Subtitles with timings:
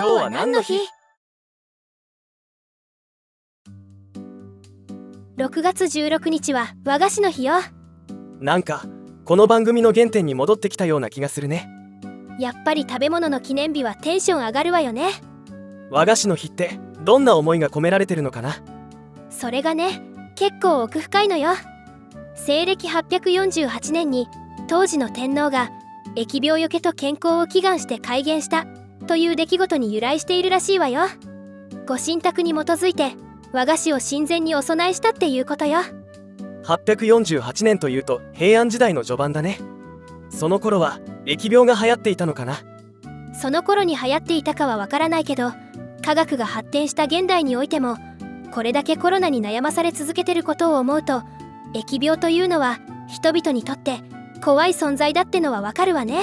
[0.00, 0.80] 今日は何の日
[5.36, 7.56] ?6 月16日は和菓子の日よ。
[8.40, 8.86] なんか
[9.26, 11.68] この番組の原点に戻ってきたような気がするね。
[12.38, 15.10] やっぱり食べ物の記念日はテンション上がるわよね。
[15.90, 18.54] 和菓子の日ってどんな思いが込められてるのかな？
[19.28, 20.00] それがね
[20.34, 21.50] 結構奥深いのよ。
[22.36, 24.28] 西暦848年に
[24.66, 25.68] 当時の天皇が
[26.16, 28.64] 疫病よけと健康を祈願して改元した
[29.10, 31.00] という出来事に由来しているらしいわよ。
[31.84, 33.16] ご神託に基づいて
[33.52, 35.80] 和菓子を神前にお供えしたっていうことよ。
[36.62, 39.58] 848年というと平安時代の序盤だね。
[40.28, 42.58] その頃は疫病が流行っていたのかな。
[43.34, 45.50] その頃に流行っていたかはわからないけど
[46.04, 47.96] 科学が発展した現代においても
[48.52, 51.24] これだけコロナに悩まされ続けてることを思うと
[51.74, 54.02] 疫病というのは人々にとって
[54.40, 56.22] 怖い存在だってのはわかるわね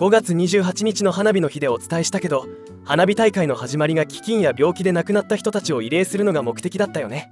[0.00, 2.46] 5月28日の花火の日でお伝えしたけど
[2.86, 7.30] 花火大会の始まりが飢饉や病気で亡くなった人たちを慰霊するのが目的だったよね。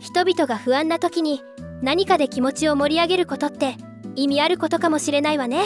[0.00, 1.44] 人々が不安な時に
[1.80, 3.76] 何かで気持ちを盛り上げることって
[4.16, 5.62] 意味あることかもしれないわね。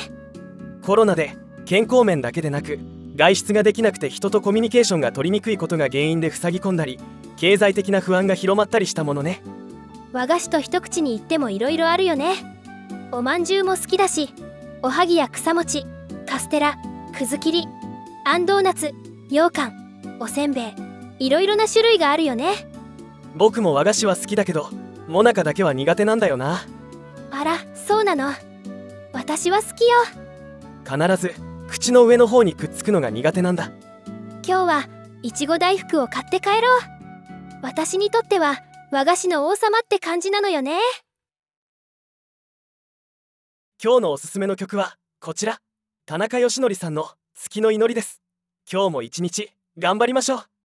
[0.83, 2.81] コロナで健康面だけでなく
[3.17, 7.01] 外出ができなくて人とコミュニケーションが取りにくいことが原因で塞ぎ込んだり
[7.39, 9.43] 経済的な不安が広まったりしたものね。
[10.13, 12.35] 和菓子と一口に言っても色々あるよね。
[13.11, 14.35] おまんじゅうも好きだし
[14.83, 15.87] おはぎや草餅
[16.29, 16.77] カステラ
[17.17, 17.69] くず切り
[18.25, 18.93] あんドーナツ
[19.29, 20.75] 羊羹おせんべ
[21.19, 22.69] いいろいろな種類があるよね。
[23.35, 24.71] 僕も和菓子は好きだけど
[25.09, 26.63] モナカだけは苦手なんだよな。
[27.31, 28.33] あらそうなの。
[29.13, 29.97] 私は好きよ。
[30.85, 31.35] 必ず
[31.69, 33.71] 口の上の方にくっつくのが苦手なんだ。
[34.47, 34.89] 今日は
[35.23, 36.81] いちご大福を買って帰ろう。
[37.63, 38.61] 私にとっては
[38.93, 40.79] 和菓子の王様って感じなのよね。
[43.83, 45.59] 今日のおすすめの曲はこちら
[46.09, 48.23] 田中義則さんの月の祈りです。
[48.71, 50.56] 今日も一日頑張りましょう。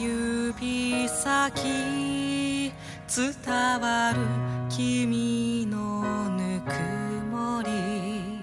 [0.00, 2.72] 指先
[3.08, 3.34] 伝
[3.80, 4.20] わる
[4.68, 6.72] 君のぬく
[7.26, 8.40] もり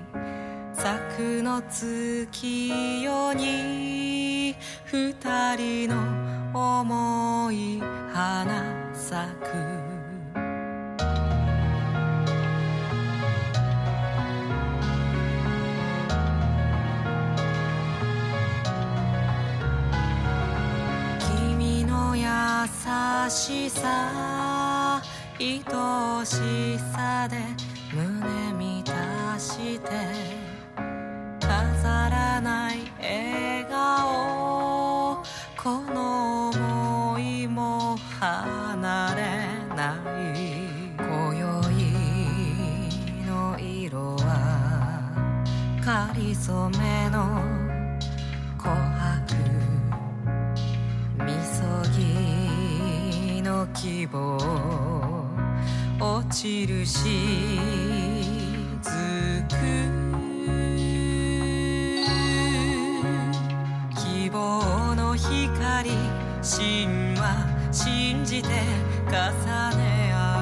[0.74, 4.56] 咲くの月夜に
[4.86, 7.80] 二人の思い
[8.12, 9.85] 花咲く。
[23.30, 25.02] しさ
[25.40, 25.60] 愛
[26.26, 27.38] しさで
[27.94, 29.90] 胸満たして
[31.40, 35.24] 飾らない笑顔
[35.62, 39.22] この想いも離れ
[39.76, 40.06] ない。
[40.98, 41.46] 今宵
[43.26, 45.02] の色は
[45.84, 47.55] かりそめの
[53.86, 54.40] 希望。
[56.00, 57.60] 落ちるし
[58.82, 58.90] ず
[59.48, 59.54] く。
[63.96, 65.92] 希望の光
[66.42, 68.50] 神話信じて
[69.08, 70.35] 重ね合う。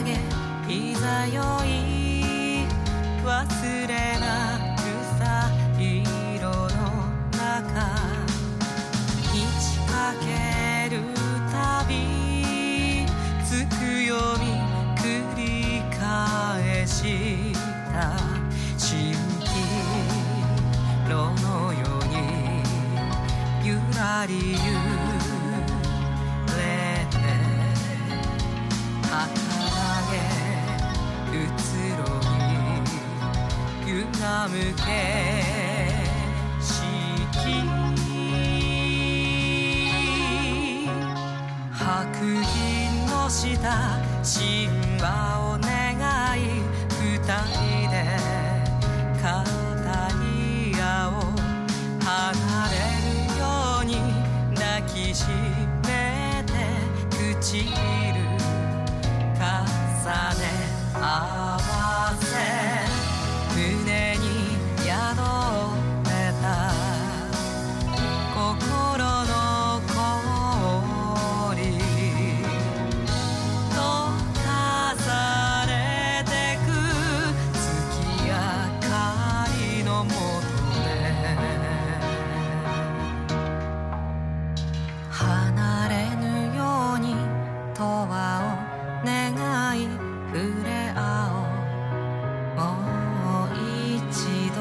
[0.00, 2.66] 月影いざよい
[3.24, 4.26] 忘れな
[4.74, 4.80] く
[5.18, 5.22] さ
[5.78, 6.58] 色の
[7.30, 7.38] 中
[9.32, 10.26] 満ちかけ
[10.90, 10.92] る
[11.52, 11.54] た
[11.88, 11.92] び
[13.44, 13.46] つ
[13.78, 14.44] くよみ
[15.00, 15.02] 繰
[15.36, 15.42] り
[15.96, 17.02] 返し
[17.92, 17.94] た。
[18.76, 19.14] 蜃
[19.44, 19.46] 気
[21.08, 22.14] 楼のように
[23.62, 24.58] ゆらり揺れ
[25.08, 25.13] て
[41.72, 43.44] 白銀の下
[44.22, 44.68] 神
[44.98, 45.04] 話
[45.40, 45.68] を願
[46.38, 46.42] い
[46.88, 47.94] 二人で
[49.20, 49.24] 語
[50.22, 51.36] り合おう
[52.02, 52.10] 離
[52.70, 53.42] れるよ
[53.82, 53.90] うに
[54.54, 55.26] 抱きし
[55.86, 56.50] めて
[57.10, 57.52] 唇
[59.36, 59.44] 重
[60.40, 60.42] ね
[60.94, 61.43] 合わ
[90.34, 90.98] れ合
[91.30, 91.46] お
[92.54, 92.62] うも
[93.46, 93.54] う
[93.96, 94.56] 一度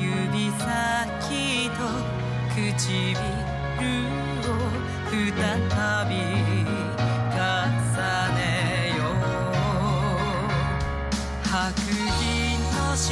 [0.00, 1.78] 指先と
[2.54, 3.20] 唇
[4.40, 4.58] を
[5.10, 5.14] 再
[6.08, 6.12] び
[7.30, 7.40] 重
[8.34, 8.38] ね
[8.96, 9.16] よう。
[11.46, 11.54] 白
[12.18, 12.26] 銀
[12.72, 13.08] の下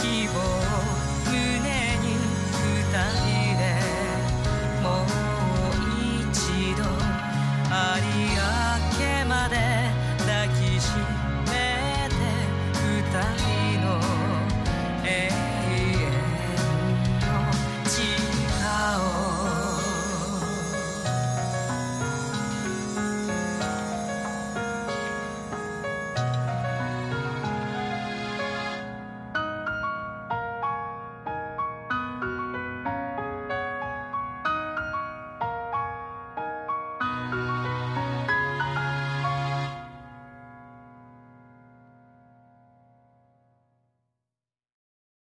[0.00, 0.95] 希望。
[10.94, 11.15] う